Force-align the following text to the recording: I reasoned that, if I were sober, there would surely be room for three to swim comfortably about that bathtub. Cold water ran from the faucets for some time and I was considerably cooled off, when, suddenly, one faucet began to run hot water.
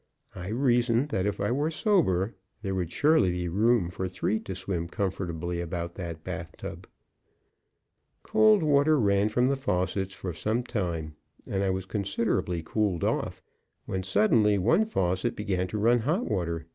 I 0.33 0.47
reasoned 0.47 1.09
that, 1.09 1.27
if 1.27 1.39
I 1.39 1.51
were 1.51 1.69
sober, 1.69 2.33
there 2.63 2.73
would 2.73 2.91
surely 2.91 3.29
be 3.29 3.47
room 3.47 3.91
for 3.91 4.07
three 4.07 4.39
to 4.39 4.55
swim 4.55 4.87
comfortably 4.87 5.61
about 5.61 5.93
that 5.93 6.23
bathtub. 6.23 6.89
Cold 8.23 8.63
water 8.63 8.99
ran 8.99 9.29
from 9.29 9.47
the 9.47 9.55
faucets 9.55 10.15
for 10.15 10.33
some 10.33 10.63
time 10.63 11.17
and 11.45 11.61
I 11.61 11.69
was 11.69 11.85
considerably 11.85 12.63
cooled 12.63 13.03
off, 13.03 13.43
when, 13.85 14.01
suddenly, 14.01 14.57
one 14.57 14.85
faucet 14.85 15.35
began 15.35 15.67
to 15.67 15.77
run 15.77 15.99
hot 15.99 16.25
water. 16.25 16.65